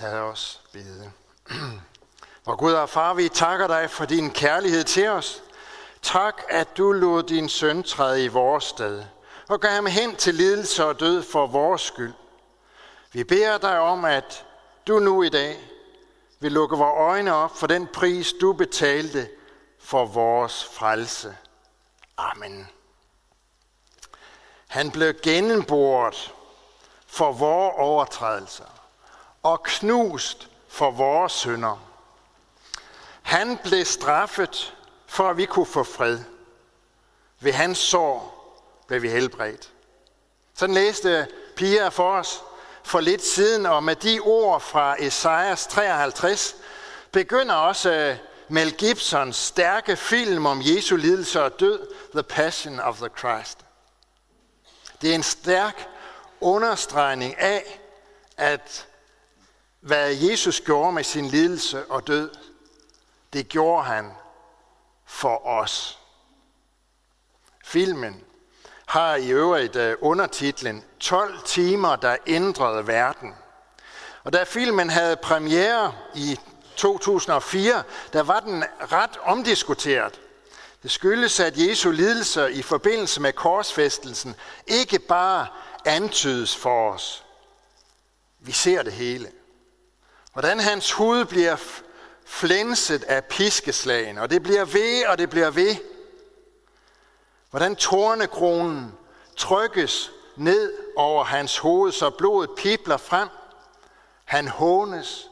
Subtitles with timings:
[0.00, 1.12] Lad os bede.
[2.44, 5.42] Hvor Gud og far, vi takker dig for din kærlighed til os.
[6.02, 9.04] Tak, at du lod din søn træde i vores sted
[9.48, 12.12] og gav ham hen til lidelse og død for vores skyld.
[13.12, 14.46] Vi beder dig om, at
[14.86, 15.60] du nu i dag
[16.40, 19.28] vil lukke vores øjne op for den pris, du betalte
[19.78, 21.36] for vores frelse.
[22.16, 22.68] Amen.
[24.66, 26.34] Han blev gennemboret
[27.06, 28.79] for vores overtrædelser
[29.42, 31.86] og knust for vores synder.
[33.22, 36.18] Han blev straffet, for at vi kunne få fred.
[37.40, 38.36] Ved hans sår
[38.86, 39.72] blev vi helbredt.
[40.54, 42.42] Sådan læste Pia for os
[42.84, 46.56] for lidt siden, og med de ord fra Esajas 53
[47.12, 48.16] begynder også øh,
[48.48, 53.58] Mel Gibsons stærke film om Jesu lidelse og død, The Passion of the Christ.
[55.02, 55.88] Det er en stærk
[56.40, 57.80] understregning af,
[58.36, 58.88] at
[59.80, 62.30] hvad Jesus gjorde med sin lidelse og død,
[63.32, 64.12] det gjorde han
[65.06, 65.98] for os.
[67.64, 68.24] Filmen
[68.86, 73.34] har i øvrigt øh, undertitlen 12 timer, der ændrede verden.
[74.24, 76.38] Og da filmen havde premiere i
[76.76, 77.82] 2004,
[78.12, 80.20] der var den ret omdiskuteret.
[80.82, 84.34] Det skyldes, at Jesu lidelser i forbindelse med korsfæstelsen
[84.66, 85.46] ikke bare
[85.84, 87.24] antydes for os.
[88.38, 89.30] Vi ser det hele.
[90.32, 91.56] Hvordan hans hud bliver
[92.24, 95.76] flænset af piskeslagen, og det bliver ved, og det bliver ved.
[97.50, 98.94] Hvordan tornekronen
[99.36, 103.28] trykkes ned over hans hoved, så blodet pipler frem.
[104.24, 105.28] Han hånes,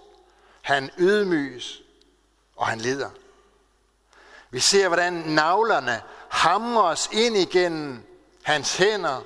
[0.63, 1.83] han ydmyges,
[2.57, 3.11] og han lider.
[4.51, 8.03] Vi ser, hvordan navlerne hamres ind igennem
[8.43, 9.21] hans hænder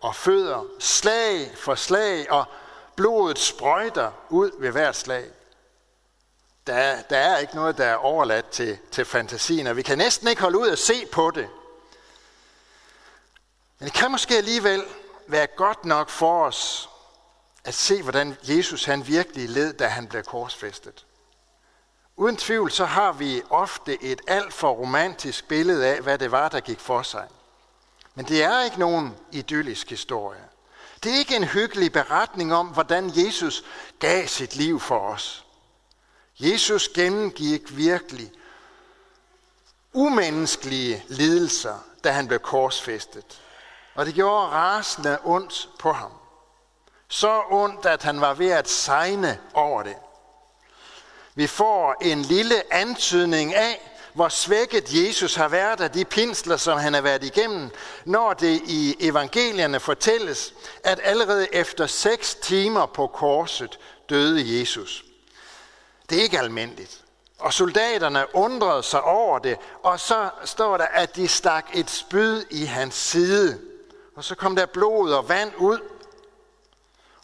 [0.00, 2.44] og fødder, slag for slag, og
[2.96, 5.30] blodet sprøjter ud ved hvert slag.
[6.66, 10.28] Der, der er ikke noget, der er overladt til, til fantasien, og vi kan næsten
[10.28, 11.48] ikke holde ud at se på det.
[13.78, 14.84] Men det kan måske alligevel
[15.26, 16.88] være godt nok for os
[17.64, 21.06] at se, hvordan Jesus han virkelig led, da han blev korsfæstet.
[22.16, 26.48] Uden tvivl så har vi ofte et alt for romantisk billede af, hvad det var,
[26.48, 27.28] der gik for sig.
[28.14, 30.44] Men det er ikke nogen idyllisk historie.
[31.02, 33.64] Det er ikke en hyggelig beretning om, hvordan Jesus
[33.98, 35.44] gav sit liv for os.
[36.40, 38.32] Jesus gennemgik virkelig
[39.92, 43.40] umenneskelige lidelser, da han blev korsfæstet.
[43.94, 46.12] Og det gjorde rasende ondt på ham.
[47.08, 49.96] Så ondt, at han var ved at sejne over det.
[51.34, 56.78] Vi får en lille antydning af, hvor svækket Jesus har været af de pinsler, som
[56.78, 57.70] han har været igennem,
[58.04, 63.78] når det i evangelierne fortælles, at allerede efter seks timer på korset
[64.08, 65.04] døde Jesus.
[66.10, 66.98] Det er ikke almindeligt.
[67.38, 72.44] Og soldaterne undrede sig over det, og så står der, at de stak et spyd
[72.50, 73.60] i hans side.
[74.16, 75.78] Og så kom der blod og vand ud.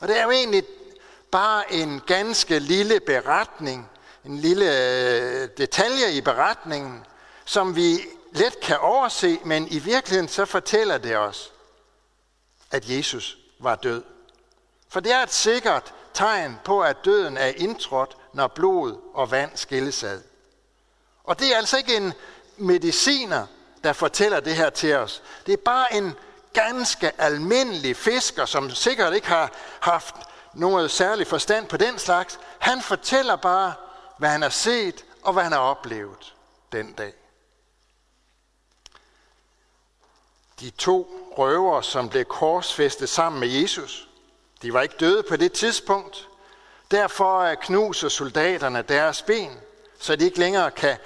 [0.00, 0.65] Og det er jo egentlig
[1.31, 3.91] bare en ganske lille beretning,
[4.28, 7.06] en lille øh, detalje i beretningen,
[7.44, 7.99] som vi
[8.33, 11.53] let kan overse, men i virkeligheden så fortæller det os,
[12.71, 14.03] at Jesus var død.
[14.88, 19.50] For det er et sikkert tegn på, at døden er indtrådt, når blod og vand
[19.55, 20.21] skilles ad.
[21.25, 22.12] Og det er altså ikke en
[22.56, 23.47] mediciner,
[23.84, 25.22] der fortæller det her til os.
[25.47, 26.15] Det er bare en
[26.53, 30.15] ganske almindelig fisker, som sikkert ikke har haft
[30.55, 32.38] noget særlig forstand på den slags.
[32.59, 33.75] Han fortæller bare,
[34.19, 36.34] hvad han har set og hvad han har oplevet
[36.73, 37.12] den dag.
[40.61, 44.09] De to røver, som blev korsfæstet sammen med Jesus,
[44.62, 46.29] de var ikke døde på det tidspunkt.
[46.91, 49.61] Derfor knuser soldaterne deres ben,
[49.99, 50.99] så de ikke længere kan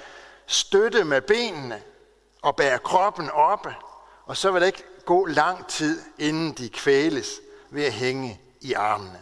[0.47, 1.83] støtte med benene
[2.43, 3.75] og bære kroppen oppe.
[4.25, 7.41] Og så vil det ikke gå lang tid, inden de kvæles
[7.71, 9.21] ved at hænge i armene.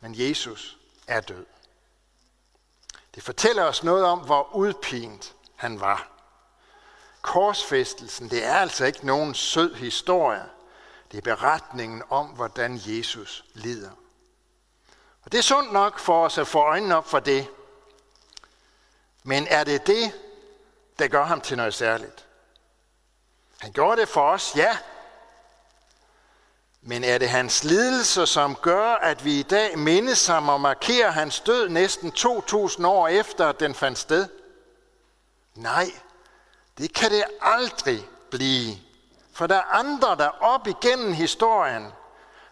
[0.00, 1.51] Men Jesus er død.
[3.14, 6.08] Det fortæller os noget om, hvor udpint han var.
[7.22, 10.44] Korsfæstelsen, det er altså ikke nogen sød historie.
[11.12, 13.90] Det er beretningen om, hvordan Jesus lider.
[15.24, 17.48] Og det er sundt nok for os at få øjnene op for det.
[19.22, 20.12] Men er det det,
[20.98, 22.26] der gør ham til noget særligt?
[23.58, 24.78] Han gjorde det for os, ja.
[26.84, 31.10] Men er det hans lidelse, som gør, at vi i dag mindes ham og markerer
[31.10, 34.28] hans død næsten 2000 år efter, at den fandt sted?
[35.54, 35.90] Nej,
[36.78, 38.76] det kan det aldrig blive.
[39.32, 41.86] For der er andre, der op igennem historien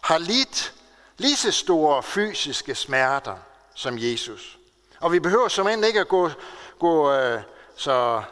[0.01, 0.75] har lidt
[1.19, 3.37] lige så store fysiske smerter
[3.75, 4.59] som Jesus.
[5.01, 6.31] Og vi behøver som end ikke at gå,
[6.79, 7.43] gå øh,
[7.77, 8.23] så,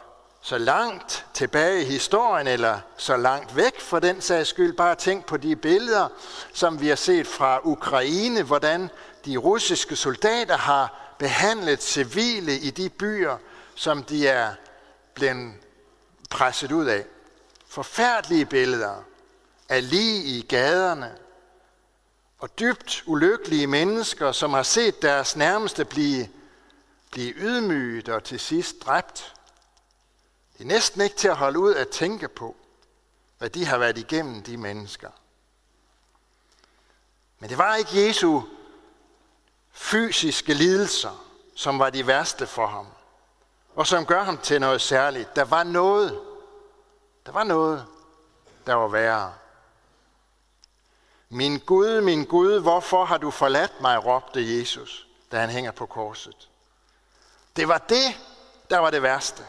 [0.41, 4.73] så langt tilbage i historien, eller så langt væk for den sags skyld.
[4.77, 6.07] Bare tænk på de billeder,
[6.53, 8.89] som vi har set fra Ukraine, hvordan
[9.25, 13.37] de russiske soldater har behandlet civile i de byer,
[13.75, 14.53] som de er
[15.13, 15.53] blevet
[16.29, 17.05] presset ud af.
[17.67, 19.03] Forfærdelige billeder
[19.69, 21.15] af lige i gaderne,
[22.39, 26.27] og dybt ulykkelige mennesker, som har set deres nærmeste blive,
[27.11, 29.33] blive ydmyget og til sidst dræbt.
[30.59, 32.55] Det er næsten ikke til at holde ud at tænke på,
[33.37, 35.09] hvad de har været igennem, de mennesker.
[37.39, 38.41] Men det var ikke Jesu
[39.71, 41.25] fysiske lidelser,
[41.55, 42.87] som var de værste for ham,
[43.75, 45.35] og som gør ham til noget særligt.
[45.35, 46.19] Der var noget,
[47.25, 47.85] der var noget,
[48.65, 49.33] der var værre.
[51.29, 55.85] Min Gud, min Gud, hvorfor har du forladt mig, råbte Jesus, da han hænger på
[55.85, 56.49] korset.
[57.55, 58.19] Det var det,
[58.69, 59.45] der var det værste.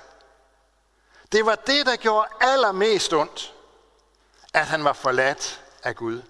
[1.33, 3.55] Det var det, der gjorde allermest ondt,
[4.55, 6.23] at han var forladt af Gud.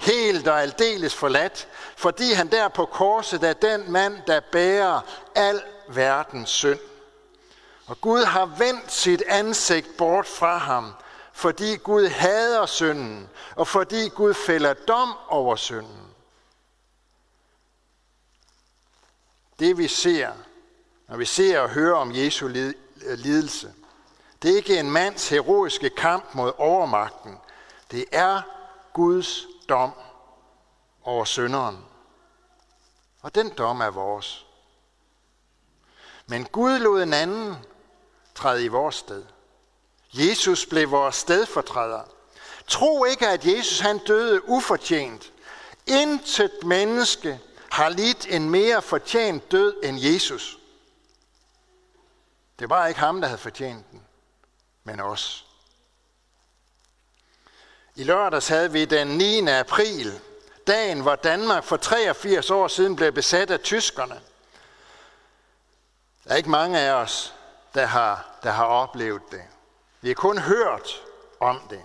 [0.00, 5.00] Helt og aldeles forladt, fordi han der på korset er den mand, der bærer
[5.34, 6.78] al verdens synd.
[7.86, 10.92] Og Gud har vendt sit ansigt bort fra ham,
[11.32, 16.14] fordi Gud hader synden, og fordi Gud fælder dom over synden.
[19.58, 20.32] Det vi ser,
[21.08, 22.48] når vi ser og hører om Jesu
[23.16, 23.74] lidelse,
[24.42, 27.38] det er ikke en mands heroiske kamp mod overmagten.
[27.90, 28.42] Det er
[28.92, 29.92] Guds dom
[31.04, 31.84] over synderen.
[33.22, 34.46] Og den dom er vores.
[36.26, 37.56] Men Gud lod en anden
[38.34, 39.24] træde i vores sted.
[40.12, 42.02] Jesus blev vores stedfortræder.
[42.66, 45.32] Tro ikke, at Jesus han døde ufortjent.
[45.86, 47.40] Intet menneske
[47.70, 50.58] har lidt en mere fortjent død end Jesus.
[52.58, 54.02] Det var ikke ham, der havde fortjent den,
[54.86, 55.46] men os.
[57.94, 59.48] I lørdags havde vi den 9.
[59.48, 60.20] april,
[60.66, 64.20] dagen hvor Danmark for 83 år siden blev besat af tyskerne.
[66.24, 67.34] Der er ikke mange af os,
[67.74, 69.42] der har, der har oplevet det.
[70.00, 71.02] Vi har kun hørt
[71.40, 71.82] om det.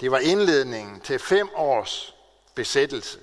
[0.00, 2.14] Det var indledningen til fem års
[2.54, 3.18] besættelse.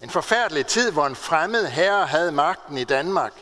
[0.00, 3.32] En forfærdelig tid, hvor en fremmed herre havde magten i Danmark.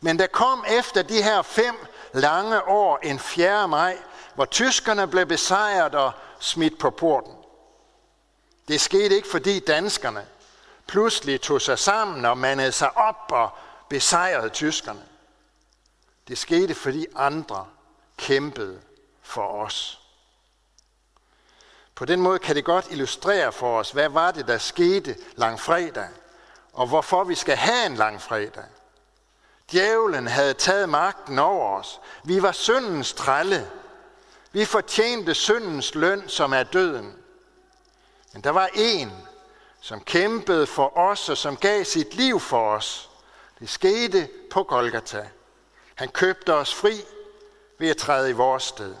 [0.00, 1.76] Men der kom efter de her fem
[2.12, 3.68] lange år en 4.
[3.68, 3.98] maj,
[4.34, 7.32] hvor tyskerne blev besejret og smidt på porten.
[8.68, 10.26] Det skete ikke, fordi danskerne
[10.86, 13.50] pludselig tog sig sammen og mandede sig op og
[13.88, 15.02] besejrede tyskerne.
[16.28, 17.66] Det skete, fordi andre
[18.16, 18.80] kæmpede
[19.22, 20.00] for os.
[21.94, 26.08] På den måde kan det godt illustrere for os, hvad var det, der skete langfredag,
[26.72, 28.64] og hvorfor vi skal have en langfredag.
[29.72, 32.00] Djævlen havde taget magten over os.
[32.24, 33.70] Vi var syndens trælle.
[34.52, 37.14] Vi fortjente syndens løn, som er døden.
[38.32, 39.12] Men der var en,
[39.80, 43.10] som kæmpede for os og som gav sit liv for os.
[43.58, 45.28] Det skete på Golgata.
[45.94, 47.00] Han købte os fri
[47.78, 48.94] ved at træde i vores sted.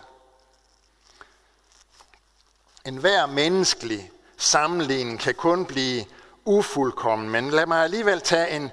[2.86, 6.04] En hver menneskelig sammenligning kan kun blive
[6.44, 8.70] ufuldkommen, men lad mig alligevel tage en,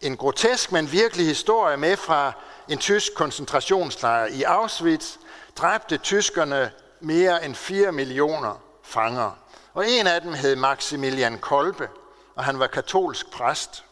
[0.00, 2.32] en grotesk, men virkelig historie med fra
[2.68, 4.26] en tysk koncentrationslejr.
[4.26, 5.16] I Auschwitz
[5.56, 9.30] dræbte tyskerne mere end 4 millioner fanger.
[9.74, 11.88] Og en af dem hed Maximilian Kolbe,
[12.34, 13.84] og han var katolsk præst.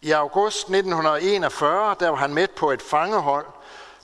[0.00, 3.46] I august 1941, der var han med på et fangehold,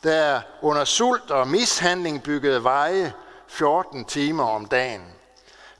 [0.03, 3.13] der under sult og mishandling byggede veje
[3.49, 5.05] 14 timer om dagen.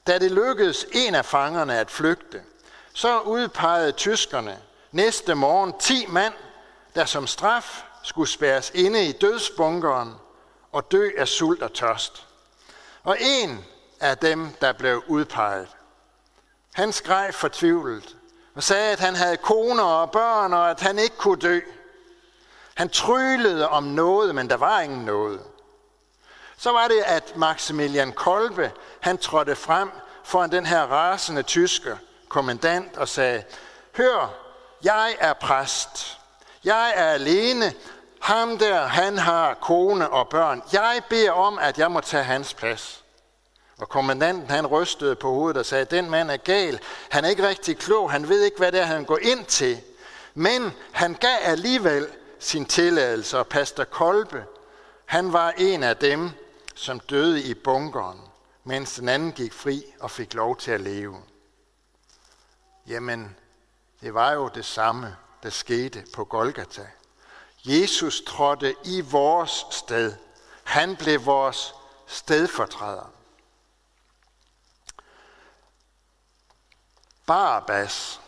[0.07, 2.41] Da det lykkedes en af fangerne at flygte,
[2.93, 4.57] så udpegede tyskerne
[4.91, 6.33] næste morgen 10 mand,
[6.95, 10.15] der som straf skulle spærres inde i dødsbunkeren
[10.71, 12.27] og dø af sult og tørst.
[13.03, 13.65] Og en
[13.99, 15.67] af dem, der blev udpeget,
[16.73, 18.17] han skreg fortvivlet
[18.55, 21.59] og sagde, at han havde koner og børn, og at han ikke kunne dø.
[22.75, 25.41] Han trylede om noget, men der var ingen noget.
[26.57, 29.91] Så var det, at Maximilian Kolbe, han trådte frem
[30.23, 31.97] foran den her rasende tyske
[32.29, 33.43] kommandant og sagde,
[33.97, 34.40] Hør,
[34.83, 36.19] jeg er præst.
[36.63, 37.73] Jeg er alene.
[38.21, 40.61] Ham der, han har kone og børn.
[40.73, 43.03] Jeg beder om, at jeg må tage hans plads.
[43.77, 46.79] Og kommandanten han rystede på hovedet og sagde, den mand er gal.
[47.09, 48.11] Han er ikke rigtig klog.
[48.11, 49.81] Han ved ikke, hvad det er, han går ind til.
[50.33, 52.07] Men han gav alligevel
[52.39, 54.45] sin tilladelse, og pastor Kolbe,
[55.05, 56.29] han var en af dem,
[56.75, 58.19] som døde i bunkeren,
[58.63, 61.17] mens den anden gik fri og fik lov til at leve.
[62.87, 63.35] Jamen,
[64.01, 66.87] det var jo det samme, der skete på Golgata.
[67.65, 70.13] Jesus trådte i vores sted.
[70.63, 71.75] Han blev vores
[72.07, 73.11] stedfortræder.
[77.25, 78.21] Barabbas,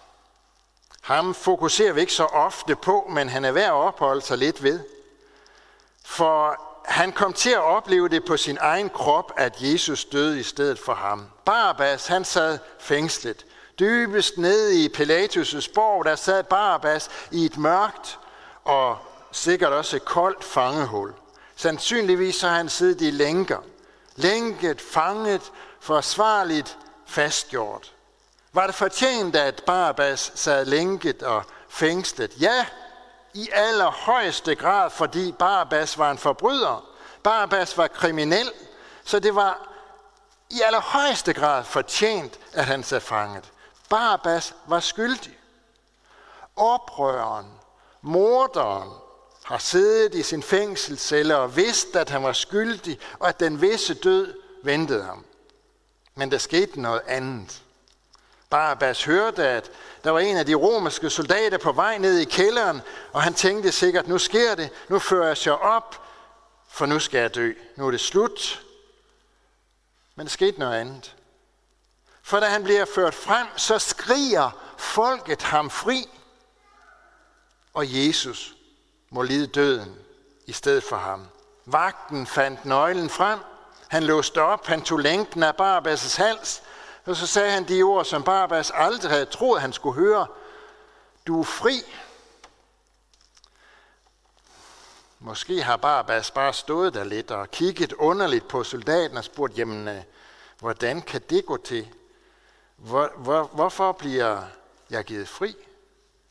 [1.02, 4.64] ham fokuserer vi ikke så ofte på, men han er værd at opholde sig lidt
[4.64, 4.80] ved.
[6.06, 10.44] For han kom til at opleve det på sin egen krop, at Jesus døde i
[10.44, 11.30] stedet for ham.
[11.46, 13.46] Barabbas, han sad fængslet.
[13.84, 18.20] Dybest nede i Pilatus' borg, der sad Barabbas i et mørkt
[18.64, 18.98] og
[19.32, 21.14] sikkert også et koldt fangehul.
[21.56, 23.58] Sandsynligvis har han siddet i lænker.
[24.16, 27.94] Lænket, fanget, forsvarligt fastgjort.
[28.54, 32.42] Var det fortjent, at Barabbas sad lænket og fængslet?
[32.42, 32.66] Ja,
[33.34, 36.86] i allerhøjeste grad, fordi Barabbas var en forbryder.
[37.24, 38.52] Barabbas var kriminel,
[39.04, 39.70] så det var
[40.50, 43.53] i allerhøjeste grad fortjent, at han sad fanget.
[43.94, 45.38] Barabbas var skyldig.
[46.56, 47.46] Oprøreren,
[48.02, 48.90] morderen,
[49.44, 53.94] har siddet i sin fængselscelle og vidst, at han var skyldig, og at den visse
[53.94, 54.34] død
[54.64, 55.26] ventede ham.
[56.16, 57.64] Men der skete noget andet.
[58.50, 59.72] Barabbas hørte, at
[60.04, 62.82] der var en af de romerske soldater på vej ned i kælderen,
[63.12, 66.08] og han tænkte sikkert, nu sker det, nu fører jeg sig op,
[66.68, 67.54] for nu skal jeg dø.
[67.76, 68.66] Nu er det slut.
[70.16, 71.16] Men der skete noget andet.
[72.24, 76.10] For da han bliver ført frem, så skriger folket ham fri,
[77.74, 78.56] og Jesus
[79.10, 79.96] må lide døden
[80.46, 81.28] i stedet for ham.
[81.66, 83.40] Vagten fandt nøglen frem.
[83.88, 86.64] Han låste op, han tog længden af Barabbas' hals,
[87.06, 90.28] og så sagde han de ord, som Barabbas aldrig havde troet, han skulle høre.
[91.28, 91.82] Du er fri.
[95.20, 99.88] Måske har Barabbas bare stået der lidt og kigget underligt på soldaten og spurgt, jamen,
[99.88, 100.02] øh,
[100.60, 101.88] hvordan kan det gå til?
[102.84, 104.44] Hvor, hvor, hvorfor bliver
[104.90, 105.56] jeg givet fri?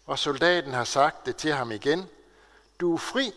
[0.07, 2.09] Og soldaten har sagt det til ham igen.
[2.81, 3.33] Du er fri.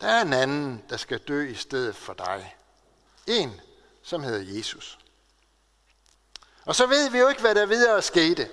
[0.00, 2.56] Der er en anden, der skal dø i stedet for dig.
[3.26, 3.60] En,
[4.02, 4.98] som hedder Jesus.
[6.64, 8.48] Og så ved vi jo ikke, hvad der videre skete.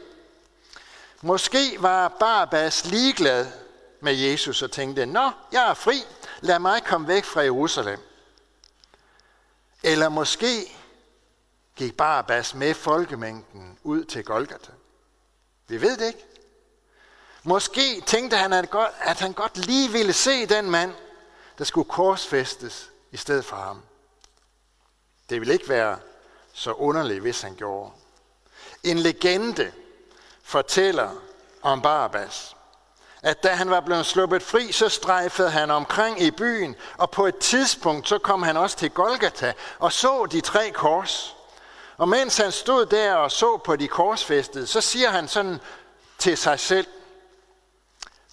[1.22, 3.48] Måske var Barabbas ligeglad
[4.00, 6.04] med Jesus og tænkte, Nå, jeg er fri,
[6.42, 8.00] lad mig komme væk fra Jerusalem.
[9.84, 10.81] Eller måske
[11.82, 14.72] gik Barabbas med folkemængden ud til Golgata.
[15.68, 16.26] Vi ved det ikke.
[17.44, 20.94] Måske tænkte han, at, godt, at han godt lige ville se den mand,
[21.58, 23.82] der skulle korsfæstes i stedet for ham.
[25.30, 26.00] Det ville ikke være
[26.54, 27.92] så underligt, hvis han gjorde.
[28.84, 29.72] En legende
[30.44, 31.10] fortæller
[31.62, 32.56] om Barabbas,
[33.22, 37.26] at da han var blevet sluppet fri, så strejfede han omkring i byen, og på
[37.26, 41.36] et tidspunkt så kom han også til Golgata og så de tre kors.
[42.02, 45.60] Og mens han stod der og så på de korsfæstede, så siger han sådan
[46.18, 46.88] til sig selv,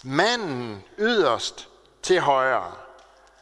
[0.03, 1.69] manden yderst
[2.03, 2.71] til højre,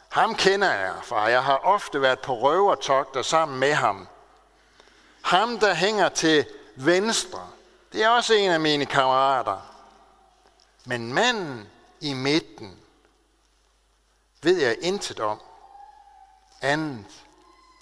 [0.08, 4.08] ham kender jeg, for jeg har ofte været på røvertogter sammen med ham.
[5.22, 7.48] Ham, der hænger til venstre,
[7.92, 9.74] det er også en af mine kammerater.
[10.84, 11.68] Men manden
[12.00, 12.78] i midten
[14.42, 15.40] ved jeg intet om,
[16.62, 17.06] andet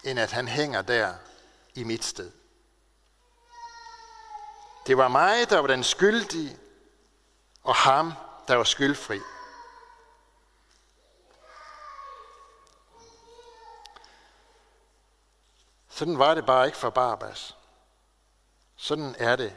[0.04, 1.12] end at han hænger der
[1.76, 2.32] i mit sted.
[4.86, 6.58] Det var mig, der var den skyldige,
[7.62, 8.12] og ham,
[8.48, 9.20] der var skyldfri.
[15.88, 17.56] Sådan var det bare ikke for Barbas.
[18.76, 19.56] Sådan er det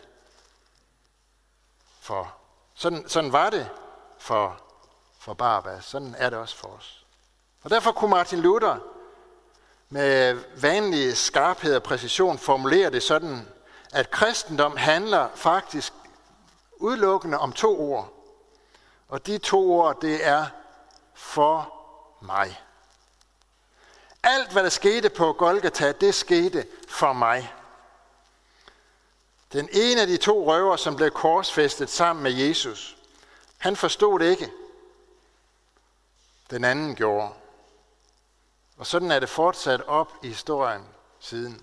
[2.00, 2.36] for
[2.74, 3.70] sådan, sådan var det
[4.18, 4.62] for,
[5.20, 5.86] for Barbas.
[5.86, 7.06] Sådan er det også for os.
[7.64, 8.78] Og derfor kunne Martin Luther
[9.90, 13.48] med vanlig skarphed og præcision formulere det sådan,
[13.92, 15.94] at kristendom handler faktisk
[16.78, 18.14] udelukkende om to ord.
[19.08, 20.46] Og de to ord, det er
[21.14, 21.74] for
[22.22, 22.62] mig.
[24.24, 27.54] Alt, hvad der skete på Golgata, det skete for mig.
[29.54, 32.98] Den ene af de to røver, som blev korsfæstet sammen med Jesus,
[33.58, 34.52] han forstod det ikke.
[36.50, 37.30] Den anden gjorde.
[38.80, 40.82] Og sådan er det fortsat op i historien
[41.20, 41.62] siden.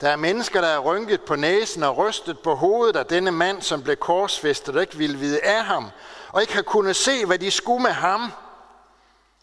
[0.00, 3.62] Der er mennesker, der er rynket på næsen og rystet på hovedet af denne mand,
[3.62, 5.90] som blev korsfæstet og ikke ville vide af ham,
[6.28, 8.32] og ikke har kunnet se, hvad de skulle med ham.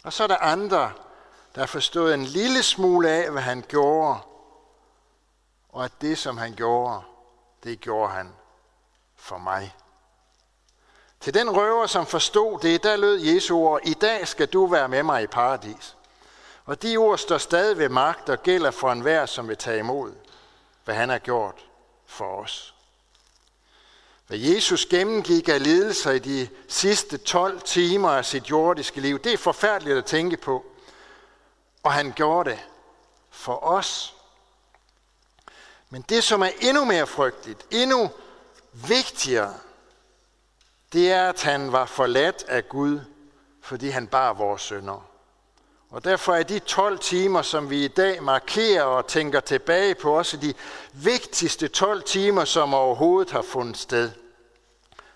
[0.03, 0.91] Og så er der andre,
[1.55, 4.19] der har forstået en lille smule af, hvad han gjorde,
[5.69, 7.01] og at det, som han gjorde,
[7.63, 8.33] det gjorde han
[9.15, 9.75] for mig.
[11.19, 14.88] Til den røver, som forstod det, der lød Jesu ord, i dag skal du være
[14.88, 15.95] med mig i paradis.
[16.65, 20.13] Og de ord står stadig ved magt og gælder for enhver, som vil tage imod,
[20.85, 21.65] hvad han har gjort
[22.05, 22.73] for os.
[24.27, 29.33] Hvad Jesus gennemgik af lidelser i de sidste 12 timer af sit jordiske liv, det
[29.33, 30.65] er forfærdeligt at tænke på.
[31.83, 32.59] Og han gjorde det
[33.29, 34.15] for os.
[35.89, 38.09] Men det, som er endnu mere frygteligt, endnu
[38.73, 39.53] vigtigere,
[40.93, 43.00] det er, at han var forladt af Gud,
[43.62, 45.10] fordi han bar vores sønder.
[45.89, 50.17] Og derfor er de 12 timer, som vi i dag markerer og tænker tilbage på,
[50.17, 50.53] også de
[50.93, 54.12] vigtigste 12 timer, som overhovedet har fundet sted.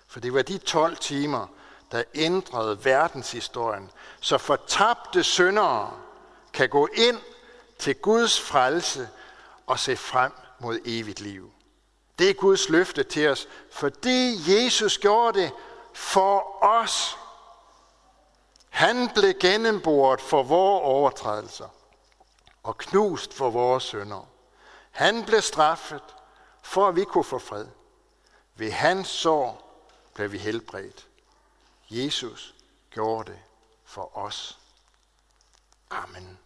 [0.08, 1.46] For det var de 12 timer,
[1.92, 3.90] der ændrede verdenshistorien,
[4.20, 5.90] så fortabte syndere
[6.52, 7.18] kan gå ind
[7.78, 9.08] til Guds frelse
[9.66, 11.53] og se frem mod evigt liv.
[12.18, 15.52] Det er Guds løfte til os, fordi Jesus gjorde det
[15.92, 17.18] for os.
[18.70, 21.68] Han blev gennemboret for vores overtrædelser
[22.62, 24.28] og knust for vores synder.
[24.90, 26.02] Han blev straffet,
[26.62, 27.66] for at vi kunne få fred.
[28.54, 29.80] Ved hans sår
[30.14, 31.06] blev vi helbredt.
[31.90, 32.54] Jesus
[32.90, 33.40] gjorde det
[33.84, 34.58] for os.
[35.90, 36.38] Amen.